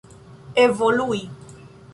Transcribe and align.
evolui 0.63 1.21